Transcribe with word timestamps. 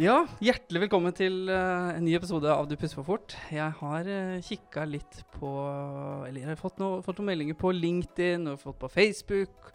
Ja, 0.00 0.22
hjertelig 0.40 0.86
velkommen 0.86 1.12
til 1.12 1.50
uh, 1.52 1.90
en 1.92 2.06
ny 2.06 2.14
episode 2.16 2.48
av 2.48 2.64
Du 2.64 2.72
pusser 2.72 2.96
for 2.96 3.04
fort. 3.04 3.34
Jeg 3.52 3.68
har 3.82 4.06
uh, 4.08 4.38
kikka 4.40 4.86
litt 4.88 5.18
på 5.34 5.50
Eller 6.24 6.38
jeg 6.38 6.48
har 6.48 6.56
fått, 6.56 6.78
noe, 6.80 7.02
fått 7.04 7.18
noen 7.20 7.28
meldinger 7.28 7.58
på 7.60 7.68
LinkedIn 7.76 8.48
og 8.48 8.62
fått 8.62 8.78
på 8.80 8.88
Facebook 8.94 9.68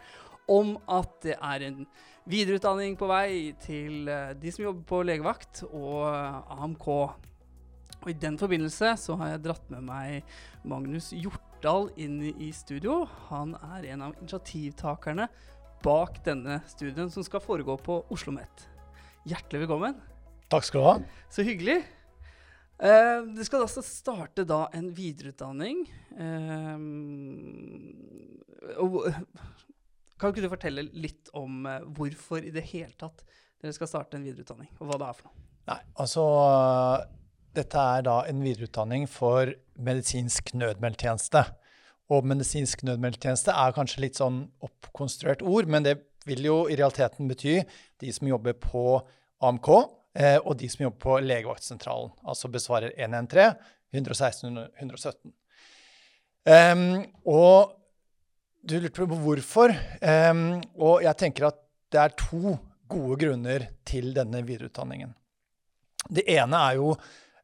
om 0.50 0.72
at 0.90 1.12
det 1.28 1.36
er 1.36 1.66
en 1.68 1.86
videreutdanning 2.26 2.98
på 2.98 3.10
vei 3.12 3.54
til 3.62 4.10
uh, 4.10 4.32
de 4.34 4.56
som 4.56 4.66
jobber 4.66 4.88
på 4.90 5.04
legevakt 5.06 5.62
og 5.68 6.10
AMK. 6.10 6.90
Og 6.96 8.10
I 8.10 8.18
den 8.26 8.42
forbindelse 8.42 8.96
så 9.04 9.20
har 9.22 9.36
jeg 9.36 9.46
dratt 9.46 9.70
med 9.76 9.86
meg 9.92 10.34
Magnus 10.66 11.12
Hjortdal 11.14 11.92
inn 12.02 12.18
i 12.34 12.50
studio. 12.50 13.04
Han 13.30 13.54
er 13.78 13.92
en 13.94 14.08
av 14.10 14.18
initiativtakerne 14.18 15.30
bak 15.86 16.18
denne 16.26 16.64
studien 16.74 17.14
som 17.14 17.30
skal 17.30 17.46
foregå 17.46 17.78
på 17.78 18.02
Oslo 18.08 18.34
OsloMet. 18.34 18.68
Hjertelig 19.30 19.68
velkommen. 19.68 20.15
Takk 20.52 20.68
skal 20.68 20.82
du 20.82 20.86
ha. 20.86 20.96
Så 21.34 21.46
hyggelig. 21.46 21.80
Eh, 22.76 23.20
du 23.36 23.44
skal 23.48 23.64
altså 23.64 23.82
starte 23.86 24.44
da 24.48 24.66
en 24.76 24.92
videreutdanning. 24.96 25.86
Eh, 26.20 26.78
og, 28.84 29.00
kan 30.20 30.32
ikke 30.32 30.46
du 30.46 30.52
fortelle 30.52 30.86
litt 30.96 31.30
om 31.36 31.66
uh, 31.68 31.82
hvorfor 31.98 32.40
i 32.40 32.54
det 32.56 32.64
hele 32.70 32.94
tatt 33.00 33.26
dere 33.60 33.74
skal 33.76 33.90
starte 33.90 34.16
en 34.16 34.24
videreutdanning, 34.24 34.70
og 34.80 34.88
hva 34.88 35.00
det 35.02 35.10
er 35.10 35.18
for 35.18 35.28
noe? 35.28 35.44
Nei, 35.66 35.82
altså 36.00 36.24
Dette 37.56 37.84
er 37.98 38.06
da 38.06 38.16
en 38.30 38.42
videreutdanning 38.44 39.10
for 39.12 39.52
medisinsk 39.76 40.54
nødmeldtjeneste. 40.56 41.44
Og 42.14 42.26
medisinsk 42.28 42.84
nødmeldtjeneste 42.86 43.54
er 43.56 43.76
kanskje 43.76 44.04
litt 44.04 44.20
sånn 44.20 44.44
oppkonstruert 44.66 45.44
ord, 45.44 45.70
men 45.72 45.88
det 45.88 45.96
vil 46.28 46.44
jo 46.46 46.58
i 46.70 46.76
realiteten 46.78 47.30
bety 47.32 47.62
de 48.02 48.12
som 48.14 48.28
jobber 48.30 48.58
på 48.60 48.84
AMK, 49.46 49.70
eh, 50.16 50.38
og 50.42 50.58
de 50.60 50.70
som 50.72 50.86
jobber 50.86 51.02
på 51.06 51.18
legevaktsentralen, 51.24 52.14
altså 52.26 52.52
besvarer 52.52 52.96
113, 52.96 53.56
116 53.96 54.62
117. 54.82 55.34
Um, 56.46 57.02
og 57.26 57.74
du 58.66 58.78
lurte 58.78 59.06
på 59.06 59.20
hvorfor. 59.22 59.74
Um, 60.02 60.62
og 60.78 61.06
jeg 61.06 61.18
tenker 61.22 61.50
at 61.50 61.62
det 61.94 62.02
er 62.02 62.18
to 62.20 62.58
gode 62.92 63.20
grunner 63.22 63.70
til 63.88 64.12
denne 64.16 64.42
videreutdanningen. 64.46 65.14
Det 66.06 66.26
ene 66.36 66.60
er 66.70 66.78
jo 66.78 66.92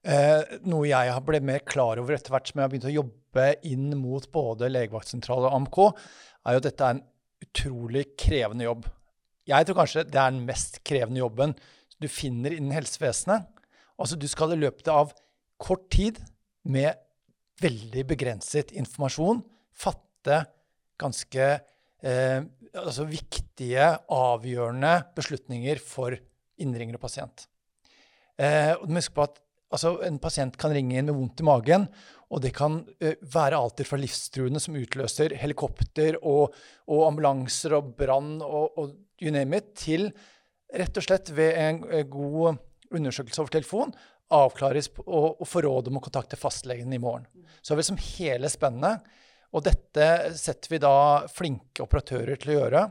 eh, 0.05 0.57
noe 0.69 0.85
jeg 0.85 1.13
har 1.15 1.23
blitt 1.25 1.45
mer 1.45 1.63
klar 1.65 1.97
over 2.01 2.13
etter 2.13 2.33
hvert 2.33 2.49
som 2.49 2.59
jeg 2.59 2.67
har 2.67 2.73
begynt 2.73 2.89
å 2.91 2.93
jobbe 2.93 3.47
inn 3.69 3.87
mot 3.97 4.27
både 4.33 4.69
legevaktsentral 4.69 5.47
og 5.47 5.55
AMK, 5.57 5.79
er 6.45 6.55
jo 6.55 6.61
at 6.61 6.67
dette 6.67 6.87
er 6.87 6.97
en 6.97 7.03
utrolig 7.41 8.05
krevende 8.21 8.67
jobb. 8.67 8.85
Jeg 9.49 9.67
tror 9.67 9.79
kanskje 9.81 10.05
det 10.05 10.19
er 10.19 10.35
den 10.35 10.45
mest 10.45 10.81
krevende 10.85 11.23
jobben 11.23 11.55
du 12.01 12.07
finner 12.09 12.55
innen 12.55 12.73
helsevesenet. 12.75 13.47
Altså, 14.01 14.17
du 14.17 14.27
skal 14.29 14.55
i 14.55 14.61
løpet 14.61 14.89
av 14.91 15.13
kort 15.61 15.87
tid 15.93 16.17
med 16.65 16.97
veldig 17.61 18.05
begrenset 18.09 18.73
informasjon 18.73 19.43
fatte 19.77 20.41
ganske 21.01 21.45
eh, 21.45 22.41
altså 22.77 23.05
viktige, 23.09 23.87
avgjørende 24.13 24.95
beslutninger 25.17 25.81
for 25.83 26.15
innringer 26.61 26.97
og 26.97 27.05
pasient. 27.05 27.45
Eh, 28.41 28.73
og 28.77 28.89
huske 28.89 29.15
på 29.17 29.25
at 29.25 29.39
altså, 29.71 29.95
En 30.05 30.19
pasient 30.21 30.57
kan 30.59 30.73
ringe 30.73 30.97
inn 30.97 31.09
med 31.09 31.17
vondt 31.17 31.43
i 31.43 31.47
magen, 31.47 31.87
og 32.31 32.43
det 32.45 32.53
kan 32.55 32.81
eh, 33.03 33.17
være 33.21 33.59
alt 33.59 33.83
fra 33.87 33.99
livstruende 33.99 34.61
som 34.63 34.77
utløser 34.79 35.35
helikopter 35.41 36.17
og, 36.21 36.55
og 36.87 37.07
ambulanser 37.09 37.77
og 37.77 37.93
brann 37.97 38.37
og, 38.41 38.77
og 38.77 38.95
you 39.21 39.33
name 39.33 39.57
it, 39.61 39.73
til 39.77 40.09
rett 40.79 40.97
og 40.97 41.05
slett 41.05 41.31
ved 41.35 41.57
en 41.59 41.81
god 42.11 42.61
undersøkelse 42.91 43.43
over 43.43 43.53
telefon 43.53 43.93
avklares 44.31 44.89
og, 45.03 45.41
og 45.41 45.47
få 45.47 45.63
råd 45.65 45.89
om 45.91 45.99
å 45.99 46.03
kontakte 46.03 46.39
fastlegen 46.39 46.93
i 46.93 47.01
morgen. 47.01 47.27
Så 47.61 47.73
har 47.73 47.81
vi 47.81 47.87
som 47.89 47.99
hele 47.99 48.51
spennet. 48.51 49.03
Og 49.51 49.65
dette 49.65 50.05
setter 50.39 50.71
vi 50.71 50.79
da 50.79 51.27
flinke 51.31 51.83
operatører 51.83 52.39
til 52.39 52.53
å 52.53 52.57
gjøre. 52.61 52.85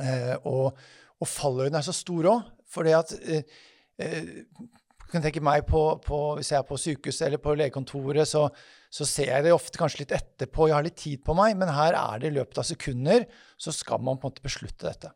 Eh, 0.00 0.34
og, 0.48 0.78
og 1.20 1.28
fallhøyden 1.28 1.76
er 1.76 1.84
så 1.84 1.96
stor 1.96 2.30
òg. 2.32 2.46
For 2.68 2.88
det 2.88 2.96
at 2.96 3.12
eh, 3.20 3.58
eh, 4.00 4.32
kan 5.08 5.24
tenke 5.24 5.40
meg 5.44 5.64
på, 5.68 5.82
på, 6.04 6.18
Hvis 6.36 6.52
jeg 6.52 6.58
er 6.60 6.66
på 6.68 6.80
sykehuset 6.80 7.26
eller 7.28 7.40
på 7.44 7.54
legekontoret, 7.56 8.28
så, 8.28 8.46
så, 8.88 9.04
ser 9.08 9.34
jeg 9.34 9.44
det 9.44 9.54
ofte 9.56 9.80
kanskje 9.80 10.06
litt 10.06 10.16
etterpå. 10.16 10.68
Jeg 10.68 10.78
har 10.78 10.88
litt 10.88 11.00
tid 11.00 11.22
på 11.24 11.36
meg, 11.36 11.56
men 11.60 11.72
her 11.72 11.96
er 11.96 12.20
det 12.20 12.32
i 12.32 12.36
løpet 12.40 12.60
av 12.60 12.68
sekunder 12.68 13.28
så 13.60 13.72
skal 13.74 14.00
man 14.00 14.16
på 14.16 14.28
en 14.28 14.32
måte 14.32 14.44
beslutte 14.44 14.88
dette. 14.88 15.12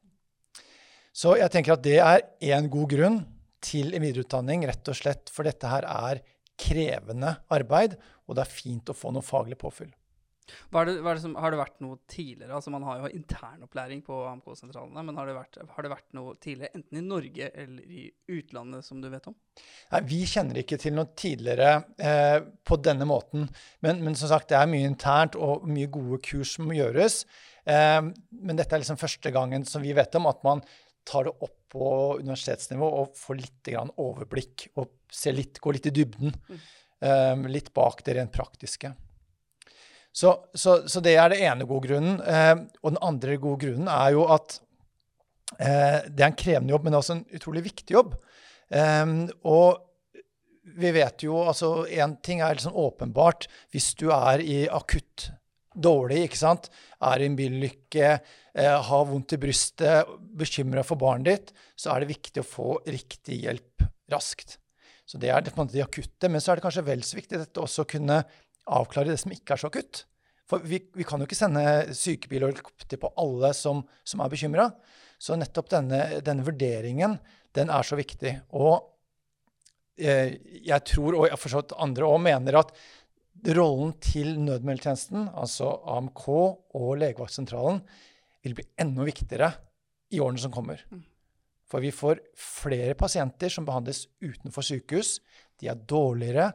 Så 1.12 1.36
jeg 1.36 1.52
tenker 1.52 1.76
at 1.76 1.84
det 1.84 1.98
er 2.00 2.22
én 2.52 2.70
god 2.72 2.92
grunn 2.92 3.18
til 3.62 3.92
en 3.94 4.02
videreutdanning, 4.02 4.66
rett 4.66 4.88
og 4.90 4.98
slett 4.98 5.30
for 5.32 5.46
dette 5.46 5.68
her 5.70 5.86
er 5.86 6.22
krevende 6.62 7.36
arbeid, 7.52 7.98
og 8.26 8.36
det 8.36 8.46
er 8.46 8.54
fint 8.54 8.90
å 8.90 8.96
få 8.96 9.12
noe 9.14 9.24
faglig 9.24 9.58
påfyll. 9.60 9.92
Hva 10.72 10.82
det, 10.84 10.96
hva 11.04 11.12
det 11.14 11.22
som, 11.22 11.34
har 11.38 11.52
det 11.54 11.58
vært 11.60 11.78
noe 11.84 12.00
tidligere? 12.10 12.56
Altså 12.56 12.72
Man 12.74 12.84
har 12.84 12.98
jo 12.98 13.10
internopplæring 13.14 14.02
på 14.04 14.16
AMK-sentralene, 14.26 15.04
men 15.06 15.18
har 15.20 15.28
det, 15.28 15.36
vært, 15.36 15.58
har 15.76 15.86
det, 15.86 15.92
vært, 15.92 16.08
noe 16.18 16.34
tidligere, 16.42 16.72
enten 16.76 16.98
i 16.98 17.04
Norge 17.06 17.48
eller 17.62 17.94
i 18.00 18.02
utlandet, 18.34 18.84
som 18.84 19.00
du 19.00 19.08
vet 19.12 19.28
om? 19.30 19.36
Nei, 19.92 20.02
Vi 20.10 20.20
kjenner 20.28 20.60
ikke 20.60 20.80
til 20.82 20.96
noe 20.96 21.12
tidligere 21.18 21.72
eh, 21.96 22.38
på 22.68 22.78
denne 22.84 23.06
måten. 23.08 23.46
Men, 23.86 24.02
men, 24.02 24.18
som 24.18 24.32
sagt, 24.32 24.50
det 24.52 24.58
er 24.58 24.70
mye 24.70 24.90
internt 24.90 25.38
og 25.38 25.66
mye 25.70 25.90
gode 25.92 26.20
kurs 26.26 26.56
som 26.58 26.72
gjøres. 26.74 27.22
Eh, 27.62 28.00
men 28.02 28.58
dette 28.58 28.76
er 28.76 28.82
liksom 28.82 29.00
første 29.00 29.32
gangen 29.34 29.68
som 29.68 29.84
vi 29.84 29.94
vet 29.96 30.20
om 30.20 30.28
at 30.30 30.42
man 30.46 30.64
tar 31.08 31.28
det 31.28 31.34
opp 31.42 31.58
på 31.72 31.88
universitetsnivå 32.20 32.88
og 33.00 33.16
får 33.16 33.38
litt 33.40 33.70
overblikk 34.00 34.68
og 34.76 34.90
litt, 35.32 35.60
går 35.62 35.78
litt 35.78 35.88
i 35.88 35.94
dybden. 35.94 36.34
Mm. 36.48 36.60
Um, 37.02 37.46
litt 37.50 37.72
bak 37.74 38.04
det 38.06 38.14
rent 38.18 38.34
praktiske. 38.34 38.92
Så, 40.12 40.34
så, 40.54 40.82
så, 40.86 41.00
det 41.02 41.16
er 41.16 41.32
det 41.32 41.40
ene 41.42 41.66
gode 41.66 41.88
grunnen. 41.88 42.20
Um, 42.20 42.66
og 42.82 42.92
den 42.92 43.00
andre 43.08 43.38
gode 43.42 43.64
grunnen 43.64 43.88
er 43.90 44.12
jo 44.14 44.26
at 44.30 44.58
uh, 45.56 46.04
det 46.06 46.20
er 46.20 46.28
en 46.28 46.38
krevende 46.38 46.76
jobb, 46.76 46.86
men 46.86 46.98
også 47.00 47.16
en 47.16 47.24
utrolig 47.34 47.64
viktig 47.70 47.96
jobb. 47.96 48.14
Og 48.72 49.80
vi 50.78 50.92
vet 50.94 51.24
jo 51.26 51.42
altså 51.42 51.82
Én 51.90 52.14
ting 52.24 52.40
er 52.40 52.54
liksom 52.56 52.76
åpenbart 52.78 53.44
hvis 53.74 53.90
du 54.00 54.06
er 54.14 54.40
i 54.40 54.62
akutt 54.72 55.26
dårlig, 55.74 56.26
ikke 56.26 56.40
sant, 56.40 56.68
er 57.02 57.22
i 57.22 57.28
en 57.28 57.36
bilulykke, 57.38 58.12
eh, 58.54 58.78
har 58.88 59.06
vondt 59.08 59.36
i 59.36 59.40
brystet, 59.42 60.10
bekymra 60.38 60.84
for 60.86 61.00
barnet 61.00 61.28
ditt, 61.30 61.52
så 61.76 61.94
er 61.94 62.02
det 62.02 62.12
viktig 62.14 62.42
å 62.42 62.48
få 62.48 62.68
riktig 62.86 63.42
hjelp 63.44 63.86
raskt. 64.12 64.58
Så 65.08 65.18
det 65.20 65.32
er 65.32 65.42
det, 65.42 65.52
på 65.52 65.60
en 65.60 65.66
måte 65.66 65.76
de 65.76 65.84
akutte. 65.84 66.30
Men 66.30 66.40
så 66.40 66.52
er 66.52 66.58
det 66.58 66.64
kanskje 66.64 66.86
vel 66.86 67.02
så 67.04 67.18
viktig 67.18 67.40
dette 67.40 67.60
også 67.60 67.84
å 67.84 67.90
kunne 67.90 68.22
avklare 68.72 69.10
det 69.10 69.20
som 69.20 69.34
ikke 69.34 69.56
er 69.56 69.60
så 69.60 69.68
akutt. 69.72 70.04
For 70.48 70.64
vi, 70.64 70.80
vi 70.96 71.06
kan 71.08 71.20
jo 71.20 71.28
ikke 71.28 71.38
sende 71.38 71.64
sykebil 71.96 72.46
og 72.46 72.54
helikopter 72.54 73.00
på 73.00 73.12
alle 73.20 73.52
som, 73.56 73.82
som 74.04 74.22
er 74.22 74.32
bekymra. 74.32 74.70
Så 75.22 75.36
nettopp 75.38 75.70
denne, 75.72 76.00
denne, 76.24 76.44
vurderingen, 76.46 77.18
den 77.56 77.70
er 77.72 77.86
så 77.86 77.98
viktig. 77.98 78.34
Og 78.58 78.74
eh, 80.00 80.34
jeg 80.64 80.86
tror, 80.88 81.18
og 81.18 81.28
jeg 81.28 81.36
har 81.36 81.42
forstått 81.44 81.76
andre 81.82 82.08
òg, 82.08 82.18
mener 82.24 82.58
at 82.62 82.74
rollen 83.56 83.94
til 84.02 84.36
nødmeldtjenesten, 84.38 85.28
altså 85.34 85.72
AMK 85.96 86.26
og 86.28 86.90
legevaktsentralen, 87.00 87.80
vil 88.42 88.54
bli 88.58 88.66
enda 88.80 89.06
viktigere 89.06 89.50
i 90.12 90.20
årene 90.22 90.42
som 90.42 90.54
kommer. 90.54 90.82
Mm. 90.90 91.02
For 91.72 91.82
vi 91.82 91.92
får 91.94 92.20
flere 92.36 92.94
pasienter 92.98 93.52
som 93.52 93.64
behandles 93.64 94.04
utenfor 94.20 94.66
sykehus. 94.66 95.16
De 95.60 95.70
er 95.72 95.78
dårligere, 95.88 96.50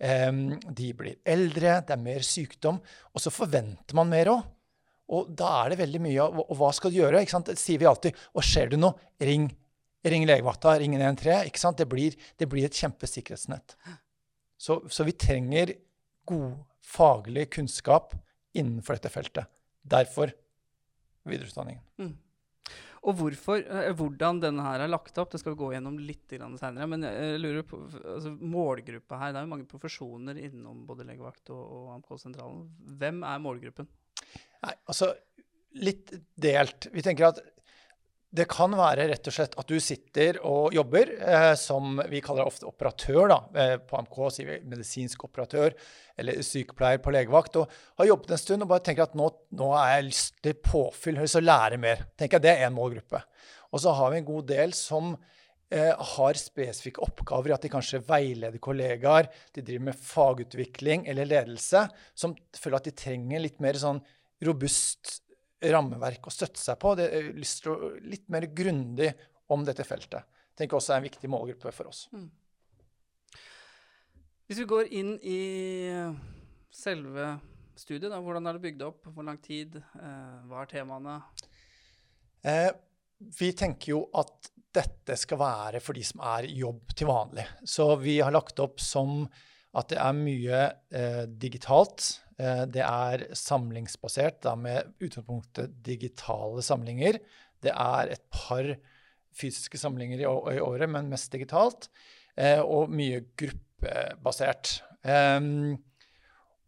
de 0.00 0.92
blir 0.96 1.18
eldre, 1.28 1.80
det 1.84 1.92
er 1.92 2.00
mer 2.00 2.24
sykdom. 2.24 2.78
Og 3.12 3.24
så 3.24 3.32
forventer 3.34 3.98
man 3.98 4.12
mer 4.12 4.32
òg. 4.32 4.44
Og 5.10 5.32
da 5.34 5.48
er 5.64 5.72
det 5.72 5.80
veldig 5.80 6.00
mye 6.04 6.22
Og 6.22 6.52
hva 6.54 6.68
skal 6.70 6.92
du 6.92 7.00
gjøre? 7.00 7.24
Det 7.26 7.56
sier 7.58 7.80
vi 7.82 7.88
alltid. 7.90 8.14
Og 8.38 8.46
skjer 8.46 8.70
det 8.70 8.78
noe, 8.78 8.94
ring, 9.18 9.48
ring 10.06 10.26
legevakta, 10.28 10.76
ring 10.78 10.94
113. 10.94 11.74
Det 11.80 11.88
blir, 11.90 12.14
det 12.38 12.48
blir 12.48 12.68
et 12.68 12.78
kjempesikkerhetsnett. 12.78 13.74
Så, 14.60 14.78
så 14.86 15.04
vi 15.08 15.16
trenger 15.18 15.74
god 16.30 16.58
faglig 16.90 17.50
kunnskap 17.54 18.14
innenfor 18.56 18.98
dette 18.98 19.12
feltet. 19.12 19.50
Derfor 19.82 20.32
videreutdanningen. 21.28 21.82
Mm. 22.00 22.16
Og 23.00 23.16
hvorfor, 23.16 23.62
eh, 23.64 23.92
hvordan 23.96 24.42
denne 24.42 24.64
her 24.64 24.82
er 24.84 24.90
lagt 24.90 25.16
opp, 25.18 25.30
det 25.32 25.40
skal 25.40 25.54
vi 25.54 25.60
gå 25.62 25.70
gjennom 25.72 25.96
litt 26.04 26.34
senere. 26.60 26.88
Men 26.90 27.06
jeg 27.06 27.40
lurer 27.40 27.64
på 27.64 27.80
altså, 27.88 28.34
målgruppa 28.36 29.20
her. 29.22 29.32
Det 29.32 29.40
er 29.40 29.46
jo 29.46 29.52
mange 29.54 29.70
profesjoner 29.70 30.36
innom 30.36 30.84
både 30.88 31.06
legevakt 31.08 31.52
og, 31.54 31.62
og 31.64 31.94
AMK-sentralen. 31.96 32.66
Hvem 33.00 33.24
er 33.24 33.42
målgruppen? 33.46 33.88
Nei, 34.60 34.74
altså 34.84 35.14
litt 35.80 36.12
delt. 36.34 36.90
Vi 36.92 37.04
tenker 37.06 37.30
at 37.30 37.40
det 38.30 38.46
kan 38.50 38.70
være 38.78 39.08
rett 39.10 39.26
og 39.26 39.34
slett 39.34 39.56
at 39.58 39.70
du 39.70 39.80
sitter 39.82 40.36
og 40.46 40.74
jobber 40.74 41.08
eh, 41.18 41.52
som 41.58 41.98
vi 42.10 42.20
kaller 42.22 42.46
ofte 42.46 42.68
operatør. 42.68 43.24
da, 43.32 43.38
eh, 43.58 43.72
På 43.82 43.98
AMK 43.98 44.18
sier 44.30 44.46
vi 44.46 44.58
medisinsk 44.70 45.24
operatør 45.26 45.74
eller 46.16 46.38
sykepleier 46.46 47.02
på 47.02 47.10
legevakt. 47.10 47.56
og 47.58 47.70
Har 47.98 48.06
jobbet 48.06 48.30
en 48.30 48.38
stund 48.38 48.62
og 48.62 48.70
bare 48.70 48.84
tenker 48.86 49.08
at 49.08 49.16
nå, 49.18 49.26
nå 49.58 49.72
er 49.74 49.96
jeg 49.96 50.06
lyst 50.12 50.38
til 50.46 50.54
påfyll, 50.54 51.18
lyst 51.18 51.34
til 51.34 51.42
å 51.42 51.50
lære 51.50 51.80
mer. 51.82 52.06
tenker 52.16 52.38
jeg 52.38 52.42
Det 52.42 52.52
er 52.54 52.68
én 52.68 52.76
målgruppe. 52.76 53.22
Og 53.72 53.82
så 53.82 53.94
har 53.98 54.10
vi 54.12 54.18
en 54.18 54.30
god 54.30 54.46
del 54.46 54.74
som 54.78 55.16
eh, 55.72 55.90
har 56.14 56.38
spesifikke 56.38 57.02
oppgaver 57.02 57.50
i 57.50 57.56
at 57.56 57.66
de 57.66 57.72
kanskje 57.72 58.02
veileder 58.06 58.62
kollegaer, 58.62 59.26
de 59.54 59.62
driver 59.62 59.90
med 59.90 59.98
fagutvikling 59.98 61.08
eller 61.10 61.26
ledelse, 61.26 61.88
som 62.14 62.36
føler 62.54 62.78
at 62.78 62.86
de 62.86 62.94
trenger 62.94 63.42
litt 63.42 63.58
mer 63.58 63.74
sånn 63.74 63.98
robust 64.46 65.18
rammeverk 65.60 66.26
å 66.26 66.32
støtte 66.32 66.60
seg 66.60 66.78
på. 66.80 66.94
Det 66.98 67.08
er 67.12 67.30
lyst 67.36 67.64
til 67.64 67.72
å 67.74 67.90
litt 68.00 68.28
mer 68.32 68.46
grundig 68.56 69.10
om 69.52 69.64
dette 69.66 69.84
feltet. 69.84 70.26
Tenker 70.56 70.78
også 70.78 70.94
er 70.94 71.02
en 71.02 71.08
viktig 71.08 71.30
målgruppe 71.30 71.72
for 71.74 71.90
oss. 71.90 72.06
Mm. 72.12 72.28
Hvis 74.50 74.60
vi 74.62 74.68
går 74.70 74.88
inn 74.98 75.12
i 75.22 75.40
selve 76.74 77.36
studiet, 77.78 78.10
da, 78.10 78.18
hvordan 78.20 78.48
er 78.48 78.56
det 78.56 78.64
bygd 78.64 78.86
opp? 78.86 79.10
Hvor 79.14 79.26
lang 79.26 79.38
tid? 79.42 79.76
Eh, 79.78 80.38
hva 80.50 80.64
er 80.64 80.70
temaene? 80.72 81.20
Eh, 82.42 82.70
vi 83.38 83.52
tenker 83.56 83.94
jo 83.94 84.00
at 84.16 84.50
dette 84.74 85.16
skal 85.18 85.40
være 85.40 85.80
for 85.82 85.98
de 85.98 86.02
som 86.06 86.22
er 86.32 86.48
i 86.48 86.58
jobb 86.60 86.92
til 86.96 87.10
vanlig. 87.10 87.46
Så 87.66 87.92
vi 88.02 88.18
har 88.20 88.34
lagt 88.34 88.60
opp 88.62 88.82
som 88.82 89.24
at 89.76 89.90
det 89.92 89.98
er 90.02 90.16
mye 90.16 90.62
eh, 90.90 91.24
digitalt. 91.42 92.08
Eh, 92.40 92.64
det 92.70 92.82
er 92.86 93.26
samlingsbasert, 93.38 94.40
da 94.46 94.56
med 94.58 94.94
utgangspunktet 94.98 95.76
digitale 95.86 96.64
samlinger. 96.66 97.20
Det 97.62 97.74
er 97.74 98.14
et 98.16 98.24
par 98.34 98.72
fysiske 99.36 99.78
samlinger 99.78 100.22
i, 100.22 100.26
i 100.26 100.62
året, 100.64 100.90
men 100.90 101.10
mest 101.12 101.30
digitalt. 101.32 101.90
Eh, 102.40 102.60
og 102.60 102.90
mye 102.92 103.22
gruppebasert. 103.38 104.80
Um, 105.00 105.78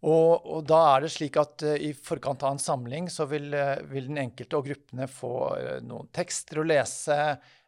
og, 0.02 0.46
og, 0.48 0.62
da 0.66 0.78
er 0.94 1.04
det 1.04 1.12
slik 1.14 1.36
at 1.38 1.62
uh, 1.62 1.76
i 1.76 1.92
forkant 1.94 2.42
av 2.42 2.56
en 2.56 2.62
samling 2.62 3.10
så 3.12 3.26
vil, 3.30 3.52
uh, 3.54 3.76
vil 3.92 4.08
den 4.08 4.18
enkelte 4.24 4.58
og 4.58 4.66
gruppene 4.66 5.06
få 5.10 5.34
uh, 5.52 5.76
noen 5.86 6.08
tekster 6.14 6.62
å 6.62 6.68
lese, 6.68 7.18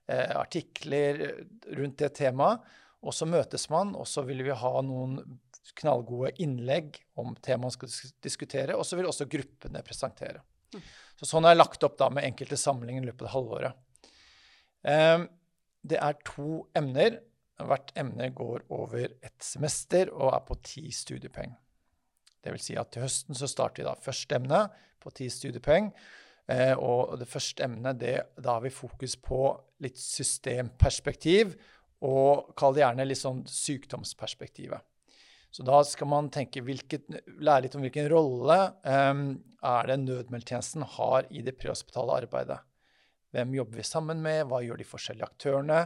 artikler 0.05 1.17
rundt 1.79 2.03
det 2.03 2.11
temaet. 2.19 2.67
Og 3.05 3.15
så 3.15 3.29
møtes 3.29 3.69
man, 3.73 3.93
og 3.99 4.09
så 4.09 4.25
vil 4.25 4.41
vi 4.47 4.55
ha 4.57 4.73
noen 4.85 5.19
knallgode 5.81 6.33
innlegg 6.43 6.97
om 7.21 7.35
temaet 7.37 7.67
man 7.67 7.75
skal 7.75 7.93
diskutere. 8.25 8.77
Og 8.79 8.87
så 8.89 8.99
vil 8.99 9.09
også 9.11 9.29
gruppene 9.31 9.83
presentere. 9.85 10.41
Mm. 10.75 10.83
Så 11.21 11.29
sånn 11.29 11.47
er 11.47 11.55
jeg 11.55 11.61
lagt 11.61 11.87
opp 11.87 11.99
da 12.01 12.09
med 12.13 12.27
enkelte 12.27 12.59
samlinger 12.61 13.05
i 13.05 13.11
løpet 13.11 13.29
av 13.29 13.35
halvåret. 13.37 13.81
Um, 14.85 15.29
det 15.85 16.01
er 16.01 16.19
to 16.27 16.65
emner. 16.77 17.21
Hvert 17.55 17.93
emne 18.01 18.33
går 18.35 18.65
over 18.75 19.05
et 19.07 19.45
semester 19.45 20.11
og 20.11 20.33
er 20.33 20.43
på 20.49 20.57
ti 20.67 20.89
studiepoeng. 20.93 21.53
Det 22.45 22.53
vil 22.53 22.61
si 22.61 22.75
at 22.77 22.91
til 22.93 23.05
høsten 23.05 23.37
så 23.39 23.49
starter 23.49 23.83
vi 23.83 23.87
da 23.87 23.95
første 24.05 24.37
emne 24.37 24.67
på 25.01 25.13
ti 25.15 25.29
studiepoeng. 25.33 25.93
Eh, 26.51 26.75
og 26.77 27.15
det 27.21 27.29
første 27.31 27.65
emnet, 27.65 28.01
det, 28.03 28.17
da 28.37 28.59
har 28.59 28.65
vi 28.67 28.73
fokus 28.75 29.15
på 29.17 29.47
litt 29.85 29.97
systemperspektiv, 30.01 31.55
og 32.05 32.53
kall 32.59 32.75
det 32.77 32.85
gjerne 32.85 33.07
litt 33.09 33.21
sånn 33.21 33.45
sykdomsperspektivet. 33.49 34.85
Så 35.55 35.63
da 35.63 35.79
skal 35.87 36.09
man 36.11 36.33
tenke 36.35 36.65
hvilket, 36.67 37.07
lære 37.39 37.69
litt 37.69 37.77
om 37.79 37.85
hvilken 37.85 38.09
rolle 38.11 38.57
um, 38.83 39.27
er 39.63 39.91
det 39.91 40.01
nødmeldtjenesten 40.03 40.83
har 40.97 41.29
i 41.31 41.45
det 41.47 41.55
prehospitale 41.61 42.17
arbeidet. 42.25 42.59
Hvem 43.35 43.55
jobber 43.61 43.79
vi 43.79 43.87
sammen 43.87 44.23
med? 44.23 44.49
Hva 44.51 44.61
gjør 44.65 44.83
de 44.83 44.89
forskjellige 44.89 45.29
aktørene? 45.31 45.85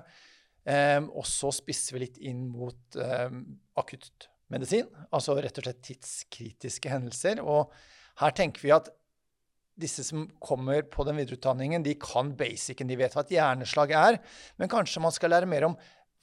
Um, 0.65 1.11
og 1.12 1.29
så 1.29 1.53
spisser 1.53 1.97
vi 1.97 2.06
litt 2.06 2.17
inn 2.31 2.47
mot 2.49 2.97
um, 2.97 3.44
akuttmedisin, 3.81 4.88
altså 5.12 5.37
rett 5.37 5.61
og 5.61 5.69
slett 5.69 5.85
tidskritiske 5.85 6.93
hendelser. 6.93 7.44
Og 7.44 7.69
her 8.23 8.35
tenker 8.37 8.64
vi 8.64 8.73
at 8.73 8.88
disse 9.79 10.03
som 10.05 10.26
kommer 10.43 10.82
på 10.91 11.05
den 11.06 11.21
videreutdanningen, 11.21 11.85
de 11.85 11.94
kan 12.00 12.32
basicen, 12.41 12.88
de 12.88 12.99
vet 12.99 13.14
hva 13.14 13.23
et 13.25 13.37
hjerneslag 13.37 13.93
er, 13.94 14.19
men 14.59 14.71
kanskje 14.73 15.05
man 15.05 15.14
skal 15.14 15.37
lære 15.37 15.49
mer 15.50 15.69
om 15.69 15.76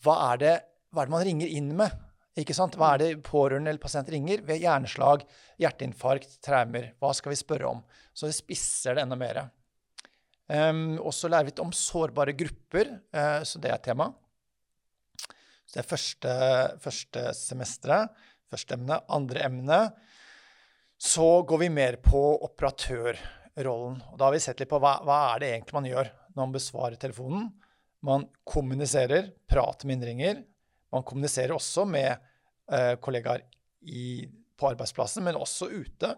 hva 0.03 0.15
er 0.31 0.42
det, 0.42 0.56
hva 0.92 1.03
er 1.03 1.09
det 1.09 1.15
man 1.15 1.25
ringer 1.27 1.53
inn 1.59 1.71
med? 1.77 1.94
Ikke 2.36 2.56
sant? 2.56 2.75
Hva 2.75 2.94
er 2.94 3.01
det 3.01 3.12
pårørende 3.24 3.71
eller 3.71 3.80
pasient 3.80 4.09
ringer 4.12 4.42
ved 4.44 4.59
hjerneslag, 4.59 5.24
hjerteinfarkt, 5.62 6.36
traumer? 6.44 6.89
Hva 7.00 7.13
skal 7.15 7.31
vi 7.31 7.39
spørre 7.39 7.69
om? 7.69 7.80
Så 8.12 8.27
vi 8.27 8.36
spisser 8.36 8.97
det 8.97 9.06
enda 9.06 9.15
mer. 9.19 9.45
Um, 10.51 11.00
og 11.00 11.13
så 11.15 11.31
lærer 11.31 11.47
vi 11.47 11.53
litt 11.53 11.63
om 11.63 11.71
sårbare 11.74 12.36
grupper, 12.38 12.92
uh, 13.15 13.39
så 13.47 13.62
det 13.63 13.71
er 13.71 13.80
tema. 13.88 14.09
Så 15.65 15.77
det 15.77 15.81
er 15.81 15.89
første, 15.89 16.36
første 16.83 17.24
semesteret, 17.39 18.27
første 18.51 18.75
emne. 18.77 19.00
Andre 19.15 19.48
emne 19.48 19.80
så 21.01 21.41
går 21.48 21.63
vi 21.63 21.71
mer 21.74 21.98
på 22.03 22.21
operatørrollen. 22.45 23.98
Og 24.12 24.19
da 24.19 24.27
har 24.27 24.36
vi 24.36 24.44
sett 24.44 24.62
litt 24.62 24.71
på 24.71 24.80
hva, 24.83 25.00
hva 25.07 25.21
er 25.31 25.41
det 25.41 25.53
egentlig 25.53 25.80
man 25.80 25.89
gjør 25.89 26.12
når 26.36 26.41
man 26.44 26.56
besvarer 26.56 27.00
telefonen. 27.00 27.50
Man 28.06 28.27
kommuniserer, 28.44 29.31
prater 29.47 29.88
med 29.88 30.00
innringer. 30.00 30.42
Man 30.94 31.03
kommuniserer 31.03 31.56
også 31.56 31.86
med 31.89 32.12
eh, 32.71 32.95
kollegaer 33.01 33.45
i, 33.81 34.25
på 34.57 34.69
arbeidsplassen, 34.71 35.25
men 35.25 35.39
også 35.39 35.69
ute. 35.71 36.15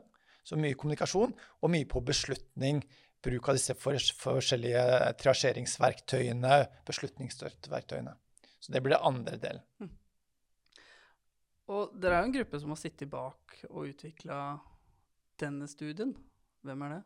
Så 0.47 0.57
mye 0.59 0.77
kommunikasjon, 0.79 1.33
og 1.35 1.71
mye 1.71 1.87
på 1.89 2.01
beslutning. 2.07 2.81
Bruk 3.23 3.49
av 3.49 3.57
disse 3.57 3.73
forskjellige 3.75 4.83
triasjeringsverktøyene, 5.19 6.59
beslutningsstøtteverktøyene. 6.87 8.13
Så 8.59 8.71
det 8.71 8.83
blir 8.83 8.95
det 8.95 9.05
andre 9.09 9.39
delen. 9.41 9.65
Mm. 9.81 9.91
Og 11.67 11.97
dere 11.99 12.15
er 12.15 12.23
jo 12.23 12.29
en 12.29 12.35
gruppe 12.37 12.59
som 12.61 12.71
har 12.71 12.79
sittet 12.79 13.11
bak 13.11 13.57
og 13.69 13.89
utvikla 13.89 14.39
denne 15.41 15.67
studien. 15.67 16.13
Hvem 16.63 16.85
er 16.87 16.93
det? 16.95 17.01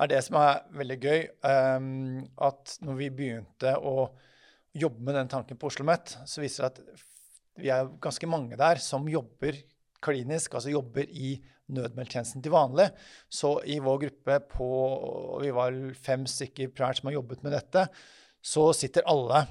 Er 0.00 0.08
det 0.08 0.22
som 0.24 0.38
er 0.40 0.62
veldig 0.76 0.98
gøy. 1.00 1.22
Um, 1.44 2.22
at 2.40 2.76
når 2.84 2.98
vi 2.98 3.10
begynte 3.12 3.74
å 3.76 4.08
jobbe 4.76 5.04
med 5.04 5.18
den 5.18 5.30
tanken 5.30 5.58
på 5.58 5.68
Oslo 5.68 5.84
OsloMet, 5.84 6.14
så 6.30 6.42
viser 6.42 6.66
det 6.66 6.70
at 6.70 7.06
vi 7.60 7.72
er 7.74 7.90
ganske 8.00 8.28
mange 8.30 8.56
der 8.56 8.80
som 8.80 9.08
jobber 9.10 9.58
klinisk, 10.00 10.54
altså 10.56 10.72
jobber 10.72 11.08
i 11.10 11.34
nødmeldtjenesten 11.74 12.42
til 12.42 12.54
vanlig. 12.54 12.88
Så 13.28 13.58
i 13.68 13.78
vår 13.82 13.98
gruppe 14.06 14.38
på 14.54 14.68
Vi 15.42 15.52
var 15.54 15.76
fem 15.94 16.26
stykker 16.26 16.72
primært 16.72 17.00
som 17.00 17.10
har 17.10 17.18
jobbet 17.18 17.44
med 17.44 17.54
dette. 17.54 17.86
Så 18.40 18.70
sitter 18.76 19.06
alle 19.10 19.44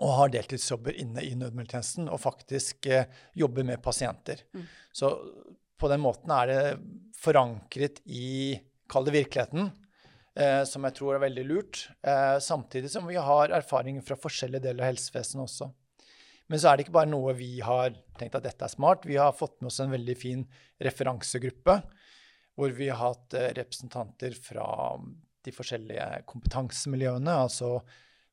og 0.00 0.14
har 0.16 0.32
deltidsjobber 0.32 0.96
inne 0.96 1.22
i 1.24 1.34
nødmeldtjenesten 1.36 2.08
og 2.08 2.22
faktisk 2.22 2.86
eh, 2.88 3.08
jobber 3.36 3.66
med 3.68 3.82
pasienter. 3.84 4.40
Mm. 4.56 4.62
Så 4.96 5.10
på 5.80 5.90
den 5.92 6.00
måten 6.00 6.32
er 6.32 6.48
det 6.48 6.62
forankret 7.20 8.00
i, 8.08 8.56
kall 8.90 9.06
det 9.06 9.14
virkeligheten, 9.14 9.70
eh, 10.34 10.62
som 10.68 10.86
jeg 10.86 10.96
tror 10.98 11.16
er 11.16 11.26
veldig 11.26 11.46
lurt. 11.48 11.84
Eh, 12.02 12.38
samtidig 12.42 12.90
som 12.92 13.06
vi 13.08 13.18
har 13.20 13.54
erfaringer 13.56 14.02
fra 14.06 14.18
forskjellige 14.18 14.64
deler 14.66 14.84
av 14.84 14.92
helsevesenet 14.92 15.46
også. 15.46 15.70
Men 16.50 16.58
så 16.58 16.68
er 16.68 16.76
det 16.76 16.88
ikke 16.88 16.98
bare 16.98 17.12
noe 17.12 17.36
vi 17.38 17.52
har 17.62 17.94
tenkt 18.18 18.34
at 18.34 18.46
dette 18.48 18.64
er 18.66 18.72
smart. 18.72 19.06
Vi 19.06 19.20
har 19.20 19.36
fått 19.38 19.60
med 19.60 19.70
oss 19.70 19.78
en 19.84 19.94
veldig 19.94 20.16
fin 20.18 20.42
referansegruppe, 20.82 21.74
hvor 22.58 22.70
vi 22.74 22.90
har 22.90 23.00
hatt 23.04 23.28
eh, 23.38 23.52
representanter 23.60 24.34
fra 24.34 24.66
de 25.46 25.52
forskjellige 25.54 26.08
kompetansemiljøene. 26.28 27.34
altså 27.46 27.78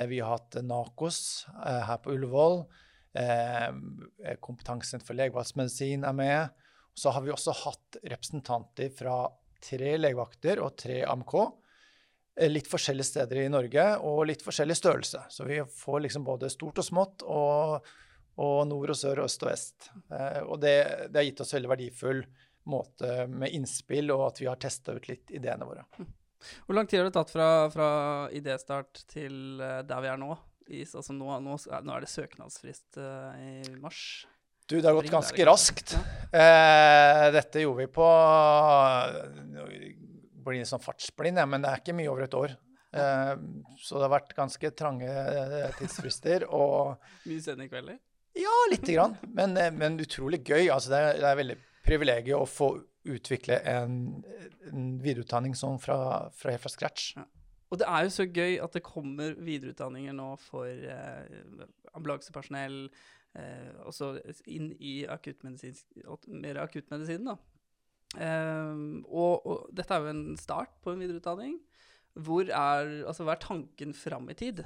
eh, 0.00 0.06
vi 0.08 0.20
har 0.22 0.30
hatt 0.38 0.56
NAKOS 0.64 1.18
eh, 1.52 1.82
her 1.88 1.98
på 2.00 2.12
Ullevål. 2.16 2.56
Kompetansesenter 3.12 5.06
for 5.06 5.18
legevaktsmedisin 5.18 6.04
er 6.06 6.16
med. 6.16 6.66
Så 6.94 7.10
har 7.14 7.24
vi 7.24 7.32
også 7.34 7.54
hatt 7.64 7.98
representanter 8.02 8.90
fra 8.94 9.24
tre 9.62 9.96
legevakter 9.98 10.60
og 10.62 10.76
tre 10.78 11.00
AMK. 11.08 11.34
Litt 12.50 12.70
forskjellige 12.70 13.10
steder 13.10 13.42
i 13.42 13.48
Norge 13.52 13.86
og 14.06 14.22
litt 14.30 14.44
forskjellig 14.44 14.76
størrelse. 14.78 15.24
Så 15.28 15.46
vi 15.48 15.58
får 15.64 16.04
liksom 16.06 16.24
både 16.26 16.52
stort 16.52 16.78
og 16.80 16.86
smått 16.86 17.24
og, 17.26 17.90
og 18.40 18.60
nord 18.70 18.94
og 18.94 19.00
sør, 19.00 19.24
øst 19.26 19.42
og 19.44 19.50
vest. 19.50 19.90
Og 20.46 20.56
det, 20.62 20.76
det 21.10 21.20
har 21.20 21.28
gitt 21.28 21.42
oss 21.44 21.54
veldig 21.56 21.72
verdifull 21.74 22.22
måte 22.70 23.26
med 23.26 23.52
innspill, 23.56 24.12
og 24.14 24.26
at 24.30 24.40
vi 24.42 24.48
har 24.48 24.58
testa 24.60 24.94
ut 24.96 25.08
litt 25.10 25.32
ideene 25.34 25.66
våre. 25.68 25.84
Hvor 26.66 26.76
lang 26.76 26.88
tid 26.88 27.00
har 27.00 27.08
det 27.08 27.16
tatt 27.16 27.32
fra, 27.32 27.48
fra 27.72 27.90
idéstart 28.36 29.04
til 29.10 29.60
uh, 29.60 29.80
der 29.86 30.04
vi 30.04 30.10
er 30.12 30.20
nå? 30.20 30.32
I, 30.70 30.84
altså 30.86 31.14
nå, 31.16 31.32
nå, 31.42 31.56
nå, 31.58 31.94
er 31.94 32.04
det 32.04 32.10
søknadsfrist 32.12 33.00
uh, 33.02 33.34
i 33.42 33.78
mars. 33.82 34.26
Du, 34.70 34.76
det 34.78 34.86
har 34.86 34.94
gått 34.94 35.10
ganske 35.10 35.44
raskt. 35.48 35.96
Eh, 36.30 37.24
dette 37.34 37.64
gjorde 37.64 37.82
vi 37.82 37.88
på 37.90 38.04
Blir 40.46 40.68
sånn 40.68 40.82
fartsblind, 40.82 41.40
men 41.50 41.64
det 41.64 41.72
er 41.72 41.82
ikke 41.82 41.96
mye 41.98 42.12
over 42.12 42.28
et 42.28 42.36
år. 42.38 42.54
Eh, 42.94 43.32
så 43.82 43.98
det 43.98 44.06
har 44.06 44.12
vært 44.12 44.36
ganske 44.36 44.70
trange 44.78 45.10
eh, 45.10 45.74
tidsfrister. 45.80 46.46
Og 46.54 47.02
Mye 47.26 47.42
sendekvelder? 47.42 47.98
Ja, 48.38 48.54
lite 48.70 48.94
grann. 48.94 49.18
Men, 49.26 49.58
men, 49.74 49.98
utrolig 50.06 50.44
gøy. 50.46 50.70
Altså, 50.70 50.94
det, 50.94 51.02
er, 51.02 51.18
det 51.18 51.28
er 51.32 51.42
veldig 51.42 51.58
privilegiet 51.82 52.38
å 52.38 52.46
få 52.46 52.70
utvikle 53.10 53.58
en, 53.66 53.98
en 54.70 54.88
videreutdanning 55.02 55.58
sånn 55.58 55.82
fra, 55.82 55.98
fra, 56.36 56.54
fra 56.62 56.70
scratch. 56.70 57.16
Ja. 57.18 57.26
Og 57.70 57.78
det 57.78 57.86
er 57.86 58.04
jo 58.06 58.12
så 58.14 58.26
gøy 58.26 58.58
at 58.62 58.74
det 58.74 58.82
kommer 58.82 59.36
videreutdanninger 59.38 60.14
nå 60.16 60.32
for 60.42 60.66
eh, 60.66 61.62
ambulansepersonell, 61.94 62.82
eh, 63.38 63.70
også 63.86 64.16
inn 64.50 64.72
i 64.78 65.04
mer 65.06 66.62
akuttmedisin, 66.64 67.30
da. 67.30 67.38
Um, 68.10 69.04
og, 69.06 69.46
og, 69.46 69.66
dette 69.70 69.94
er 69.94 70.02
jo 70.02 70.10
en 70.10 70.38
start 70.38 70.72
på 70.82 70.90
en 70.90 71.02
videreutdanning. 71.04 71.60
Hvor 72.18 72.48
er, 72.48 72.88
altså, 73.06 73.22
hva 73.22 73.36
er 73.36 73.44
tanken 73.44 73.94
fram 73.94 74.26
i 74.32 74.34
tid? 74.34 74.64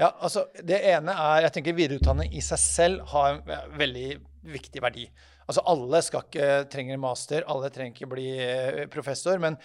Ja, 0.00 0.08
altså 0.24 0.46
Det 0.56 0.80
ene 0.88 1.12
er 1.14 1.44
jeg 1.44 1.52
tenker 1.54 1.76
videreutdanning 1.76 2.32
i 2.34 2.40
seg 2.42 2.58
selv 2.58 3.06
har 3.12 3.36
en 3.36 3.78
veldig 3.78 4.08
viktig 4.50 4.82
verdi. 4.82 5.06
Altså 5.46 5.62
Alle 5.68 6.00
skal 6.02 6.26
ikke, 6.26 6.50
trenger 6.72 6.98
master, 6.98 7.46
alle 7.46 7.70
trenger 7.70 7.94
ikke 7.94 8.10
bli 8.10 8.28
eh, 8.34 8.84
professor. 8.90 9.38
Men, 9.42 9.60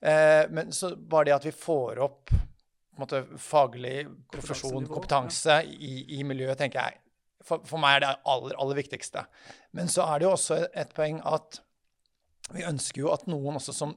men 0.00 0.70
så 0.72 0.94
bare 0.96 1.26
det 1.28 1.34
at 1.34 1.44
vi 1.44 1.52
får 1.52 1.98
opp 2.00 2.30
måte, 3.00 3.20
faglig 3.36 4.06
profesjon, 4.32 4.86
kompetanse 4.88 5.58
i, 5.68 6.18
i, 6.18 6.22
miljøet, 6.24 6.56
tenker 6.60 6.80
jeg 6.80 7.00
for, 7.44 7.62
for, 7.64 7.80
meg 7.80 7.98
er 7.98 8.04
det 8.04 8.12
aller, 8.28 8.54
aller 8.60 8.78
viktigste. 8.78 9.24
Men 9.76 9.90
så 9.90 10.06
er 10.06 10.20
det 10.20 10.28
jo 10.28 10.34
også 10.36 10.60
et 10.68 10.94
poeng 10.96 11.20
at 11.28 11.60
vi 12.54 12.66
ønsker 12.66 13.04
jo 13.04 13.12
at 13.14 13.28
noen 13.30 13.58
også 13.60 13.74
som 13.74 13.94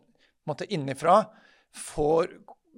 måtte 0.48 0.68
innifra 0.72 1.24
får 1.74 2.30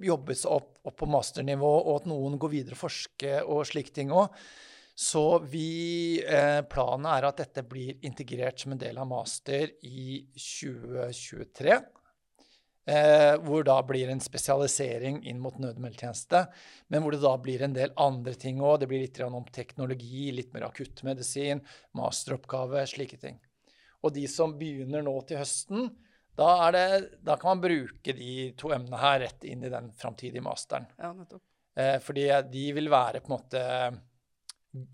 jobbet 0.02 0.40
seg 0.40 0.52
opp, 0.52 0.72
opp, 0.84 0.96
på 0.98 1.08
masternivå, 1.08 1.72
og 1.86 2.00
at 2.02 2.08
noen 2.10 2.38
går 2.40 2.52
videre 2.52 2.76
og 2.76 2.82
forsker 2.84 3.46
og 3.48 3.66
slike 3.68 3.94
ting 3.96 4.12
òg. 4.14 4.32
Så 4.96 5.22
vi, 5.44 6.22
eh, 6.24 6.62
planen 6.64 7.08
er 7.10 7.26
at 7.28 7.42
dette 7.42 7.64
blir 7.68 8.00
integrert 8.08 8.62
som 8.62 8.72
en 8.72 8.80
del 8.80 8.96
av 8.96 9.08
master 9.10 9.74
i 9.84 10.22
2023. 10.32 11.76
Eh, 12.86 13.32
hvor 13.42 13.64
da 13.66 13.80
blir 13.82 14.12
en 14.12 14.20
spesialisering 14.22 15.18
inn 15.26 15.40
mot 15.42 15.56
nødmeldtjeneste. 15.58 16.44
Men 16.94 17.02
hvor 17.02 17.16
det 17.16 17.22
da 17.24 17.32
blir 17.42 17.64
en 17.66 17.74
del 17.74 17.90
andre 17.98 18.36
ting 18.38 18.60
òg. 18.62 18.78
Det 18.80 18.88
blir 18.90 19.02
litt 19.02 19.18
om 19.26 19.48
teknologi, 19.50 20.28
litt 20.34 20.52
mer 20.54 20.68
akuttmedisin, 20.68 21.64
masteroppgave, 21.98 22.84
slike 22.86 23.18
ting. 23.22 23.40
Og 24.06 24.14
de 24.14 24.26
som 24.30 24.54
begynner 24.58 25.02
nå 25.02 25.16
til 25.26 25.42
høsten, 25.42 25.90
da, 26.36 26.70
det, 26.70 26.86
da 27.26 27.34
kan 27.40 27.56
man 27.56 27.64
bruke 27.64 28.14
de 28.14 28.52
to 28.60 28.70
emnene 28.76 29.00
her 29.00 29.22
rett 29.24 29.46
inn 29.48 29.64
i 29.64 29.72
den 29.72 29.90
framtidige 29.98 30.44
masteren. 30.44 30.86
Ja, 31.00 31.10
nettopp. 31.16 31.42
Eh, 31.76 31.96
fordi 32.00 32.28
de 32.52 32.66
vil 32.76 32.92
være 32.92 33.20
på 33.24 33.32
en 33.32 33.34
måte 33.34 33.64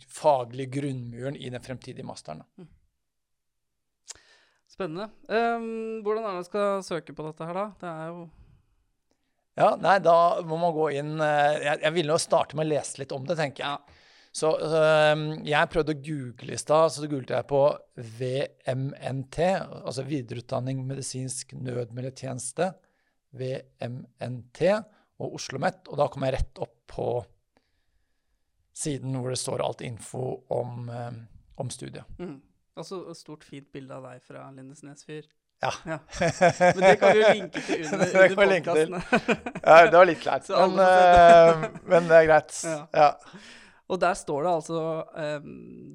faglig 0.09 0.71
grunnmuren 0.73 1.37
i 1.37 1.51
den 1.51 1.63
fremtidige 1.63 2.07
masteren. 2.07 2.41
Mm. 2.57 2.71
Spennende. 4.73 5.11
Um, 5.29 6.01
hvordan 6.05 6.25
er 6.25 6.31
det 6.31 6.39
man 6.39 6.47
skal 6.47 6.85
søke 6.87 7.13
på 7.13 7.27
dette 7.27 7.45
her, 7.45 7.59
da? 7.59 7.67
Det 7.81 7.91
er 7.91 8.07
jo 8.13 8.23
Ja, 9.61 9.75
nei, 9.77 9.99
da 10.01 10.15
må 10.49 10.57
man 10.57 10.73
gå 10.73 10.87
inn 10.97 11.19
eh, 11.21 11.59
Jeg, 11.61 11.83
jeg 11.83 11.93
ville 11.99 12.15
jo 12.15 12.23
starte 12.23 12.57
med 12.57 12.65
å 12.65 12.73
lese 12.73 13.03
litt 13.03 13.13
om 13.13 13.27
det, 13.29 13.37
tenker 13.37 13.67
jeg. 13.67 13.99
Så 14.33 14.49
um, 14.57 15.27
jeg 15.45 15.69
prøvde 15.69 15.93
å 15.93 16.01
google 16.07 16.55
i 16.55 16.61
stad, 16.61 16.89
så 16.95 17.05
googlet 17.05 17.35
jeg 17.37 17.45
på 17.51 17.61
VMNT, 18.01 19.39
altså 19.83 20.07
videreutdanning 20.09 20.81
medisinsk 20.89 21.53
nødmeldetjeneste, 21.53 22.71
VMNT, 23.37 24.63
og 25.21 25.37
Oslo 25.37 25.37
OsloMet, 25.37 25.85
og 25.93 26.01
da 26.01 26.07
kom 26.09 26.25
jeg 26.25 26.35
rett 26.39 26.63
opp 26.65 26.79
på 26.95 27.11
siden 28.73 29.21
hvor 29.21 29.35
det 29.35 29.43
står 29.43 29.61
alt 29.67 29.85
info 29.85 30.25
om, 30.57 30.89
um, 30.89 31.21
om 31.61 31.71
studiet. 31.73 32.09
Mm. 32.17 32.41
Altså 32.79 33.03
et 33.13 33.19
stort, 33.19 33.45
fint 33.45 33.69
bilde 33.73 33.95
av 33.95 34.07
deg 34.09 34.23
fra 34.25 34.47
Lindesnes 34.55 35.05
fyr. 35.05 35.27
Ja. 35.63 35.73
ja. 35.87 35.99
Men 36.59 36.81
det 36.83 36.97
kan 36.99 37.13
vi 37.15 37.21
jo 37.23 37.33
linke 37.39 37.61
til 37.63 37.83
under, 37.93 38.15
under 38.15 38.37
podkasten. 38.39 38.97
ja, 39.69 39.77
det 39.87 39.99
var 39.99 40.09
litt 40.09 40.23
kleint, 40.23 40.49
men, 40.51 40.79
uh, 40.81 41.67
men, 41.87 42.09
det 42.11 42.23
er 42.23 42.31
greit. 42.31 42.57
Ja. 42.73 42.79
ja. 42.97 43.11
Og 43.93 43.99
der 44.01 44.15
står 44.17 44.47
det 44.47 44.51
altså 44.57 44.83
um, 45.45 45.49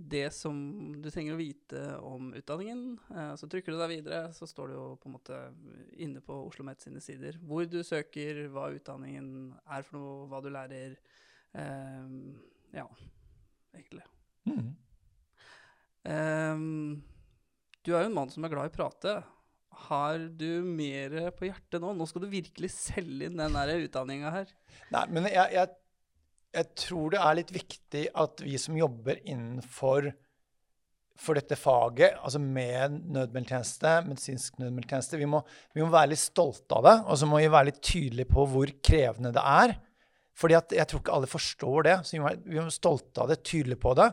det 0.06 0.28
som 0.36 0.58
du 1.02 1.08
trenger 1.10 1.34
å 1.34 1.40
vite 1.40 1.84
om 2.06 2.30
utdanningen. 2.38 2.82
Uh, 3.10 3.34
så 3.40 3.50
trykker 3.50 3.74
du 3.74 3.80
deg 3.82 3.96
videre, 3.96 4.20
så 4.38 4.48
står 4.48 4.70
det 4.70 4.78
jo 4.78 4.88
på 5.02 5.10
en 5.10 5.16
måte 5.18 5.40
inne 5.98 6.22
på 6.22 6.36
Oslo 6.36 6.62
OsloMet 6.62 6.86
sine 6.86 7.02
sider 7.02 7.40
hvor 7.42 7.66
du 7.66 7.80
søker, 7.88 8.46
hva 8.54 8.70
utdanningen 8.76 9.56
er 9.66 9.88
for 9.88 9.98
noe, 9.98 10.28
hva 10.30 10.44
du 10.46 10.52
lærer. 10.54 10.94
Um, 11.58 12.38
ja, 12.76 12.86
egentlig. 13.74 14.06
Mm. 14.46 14.76
Um, 16.08 17.02
du 17.84 17.92
er 17.94 18.06
jo 18.06 18.12
en 18.12 18.16
mann 18.16 18.32
som 18.32 18.46
er 18.46 18.54
glad 18.54 18.70
i 18.70 18.72
å 18.72 18.78
prate. 18.78 19.18
Har 19.88 20.22
du 20.40 20.64
mer 20.66 21.18
på 21.38 21.50
hjertet 21.50 21.82
nå? 21.84 21.92
Nå 21.94 22.08
skal 22.10 22.24
du 22.24 22.32
virkelig 22.32 22.72
selge 22.74 23.28
inn 23.28 23.40
den 23.40 23.58
utdanninga 23.86 24.32
her. 24.34 24.54
Nei, 24.94 25.04
men 25.14 25.28
jeg, 25.30 25.54
jeg, 25.54 25.76
jeg, 26.56 26.70
tror 26.84 27.14
det 27.14 27.20
er 27.22 27.38
litt 27.42 27.54
viktig 27.56 28.06
at 28.24 28.42
vi 28.46 28.56
som 28.62 28.80
jobber 28.80 29.22
innenfor 29.24 30.10
for 31.18 31.34
dette 31.34 31.58
faget, 31.58 32.14
altså 32.22 32.38
med 32.38 33.00
nødmeldtjeneste, 33.10 33.94
medisinsk 34.06 34.60
nødmeldtjeneste, 34.62 35.18
vi 35.18 35.26
vi 35.74 35.82
må 35.82 35.90
være 35.90 36.12
litt 36.12 36.22
stolte 36.22 36.78
av 36.78 36.86
det. 36.86 36.96
Og 37.10 37.18
så 37.18 37.30
må 37.30 37.40
vi 37.42 37.50
være 37.50 37.72
litt 37.72 37.82
tydelige 37.82 38.30
på 38.30 38.46
hvor 38.52 38.74
krevende 38.86 39.32
det 39.34 39.42
er. 39.42 39.74
Fordi 40.38 40.58
jeg 40.78 40.86
tror 40.90 41.02
ikke 41.02 41.16
alle 41.18 41.30
forstår 41.30 41.88
det. 41.88 41.96
Så 42.06 42.18
vi 42.18 42.22
må 42.22 42.32
være 42.46 42.74
stolte 42.74 43.24
av 43.24 43.32
det, 43.32 43.42
tydelige 43.48 43.82
på 43.82 43.96
det. 43.98 44.12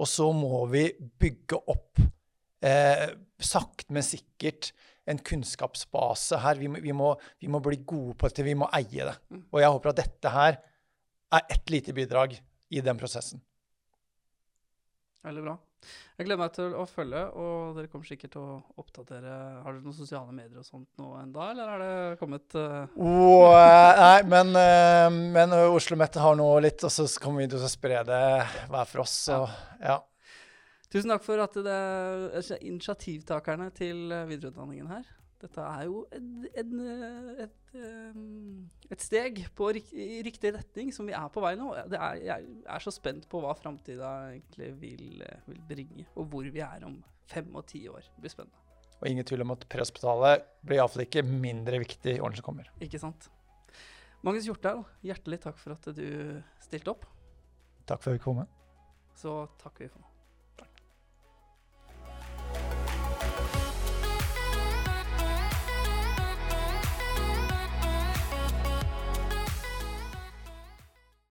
Og 0.00 0.08
så 0.08 0.28
må 0.36 0.64
vi 0.72 0.86
bygge 1.20 1.58
opp, 1.72 2.00
eh, 2.64 3.08
sakte, 3.40 3.92
men 3.92 4.04
sikkert, 4.04 4.72
en 5.06 5.20
kunnskapsbase 5.22 6.40
her. 6.42 6.58
Vi 6.58 6.68
må, 6.68 6.80
vi, 6.82 6.92
må, 6.96 7.12
vi 7.40 7.50
må, 7.52 7.60
bli 7.62 7.78
gode 7.86 8.16
på 8.18 8.28
dette. 8.28 8.46
Vi 8.46 8.56
må 8.58 8.68
eie 8.74 9.06
det. 9.06 9.14
Mm. 9.30 9.44
Og 9.52 9.60
jeg 9.62 9.74
håper 9.76 9.92
at 9.92 10.00
dette 10.00 10.32
her 10.34 10.58
er 11.36 11.52
ett 11.52 11.70
lite 11.70 11.94
bidrag 11.94 12.34
i 12.70 12.82
den 12.82 12.98
prosessen. 12.98 13.42
Veldig 15.26 15.44
bra. 15.44 15.56
Jeg 16.16 16.26
gleder 16.26 16.40
meg 16.40 16.52
til 16.56 16.74
å 16.76 16.86
følge, 16.88 17.22
og 17.36 17.76
dere 17.76 17.90
kommer 17.92 18.08
sikkert 18.08 18.32
til 18.36 18.42
å 18.42 18.58
oppdatere 18.80 19.34
Har 19.64 19.74
dere 19.74 19.82
noen 19.84 19.96
sosiale 19.96 20.32
medier 20.32 20.62
og 20.62 20.66
sånt 20.68 20.88
nå 21.00 21.12
enda, 21.20 21.50
eller 21.52 21.72
er 21.74 21.84
det 21.84 22.20
kommet 22.20 22.56
uh... 22.56 22.86
oh, 22.96 23.52
Nei, 23.52 24.20
men, 24.30 24.52
uh, 24.56 25.08
men 25.36 25.54
Oslo 25.66 25.98
Mette 26.00 26.22
har 26.22 26.38
nå 26.38 26.48
litt, 26.64 26.84
og 26.86 26.92
så 26.92 27.08
kommer 27.22 27.44
vi 27.44 27.50
til 27.52 27.66
å 27.66 27.70
spre 27.70 28.00
det 28.08 28.22
hver 28.72 28.90
for 28.90 29.04
oss. 29.04 29.18
Så, 29.28 29.42
ja. 29.82 30.00
Tusen 30.92 31.12
takk 31.12 31.26
for 31.26 31.42
at 31.42 31.60
det 31.66 31.76
er 31.76 32.50
initiativtakerne 32.62 33.68
til 33.76 34.08
videreutdanningen 34.30 34.90
her. 34.94 35.06
Dette 35.36 35.60
er 35.60 35.82
jo 35.84 35.98
en, 36.16 36.28
en, 36.56 36.78
et, 37.44 37.74
et, 38.88 39.02
steg 39.04 39.42
på, 39.56 39.68
i 39.92 40.22
riktig 40.24 40.54
retning, 40.54 40.92
som 40.96 41.08
vi 41.08 41.12
er 41.16 41.26
på 41.32 41.42
vei 41.44 41.52
nå. 41.60 41.74
Er, 41.76 42.22
jeg 42.24 42.54
er 42.64 42.84
så 42.84 42.92
spent 42.94 43.28
på 43.28 43.42
hva 43.44 43.52
framtida 43.58 44.12
egentlig 44.30 44.70
vil, 44.80 45.20
vil, 45.44 45.60
bringe, 45.68 46.06
og 46.14 46.30
hvor 46.32 46.48
vi 46.48 46.64
er 46.64 46.88
om 46.88 46.96
fem 47.28 47.52
og 47.52 47.66
ti 47.68 47.84
år. 47.92 48.08
Det 48.16 48.24
blir 48.24 48.32
spennende. 48.32 48.64
Og 48.96 49.10
ingen 49.10 49.28
tvil 49.28 49.44
om 49.44 49.52
at 49.52 49.68
prehospitalet 49.68 50.48
blir 50.64 50.80
iallfall 50.80 51.04
ikke 51.04 51.26
mindre 51.26 51.82
viktig 51.84 52.16
i 52.16 52.20
årene 52.22 52.40
som 52.40 52.48
kommer. 52.48 52.72
Ikke 52.80 53.02
sant. 53.02 53.28
Magnus 54.24 54.48
Hjortdal, 54.48 54.86
hjertelig 55.04 55.42
takk 55.44 55.60
for 55.60 55.76
at 55.76 55.92
du 55.94 56.06
stilte 56.64 56.96
opp. 56.96 57.04
Takk 57.86 58.00
for 58.00 58.14
at 58.14 58.16
vi 58.16 58.24
kom. 58.24 58.46
Så 59.20 59.42
takker 59.60 59.84
vi 59.84 59.92
for 59.92 60.00
nå. 60.00 60.15